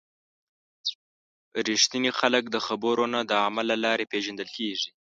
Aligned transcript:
رښتیني 1.67 2.11
خلک 2.19 2.43
د 2.49 2.55
خبرو 2.65 3.05
نه، 3.13 3.19
د 3.29 3.31
عمل 3.45 3.65
له 3.71 3.77
لارې 3.85 4.09
پیژندل 4.13 4.49
کېږي. 4.57 4.89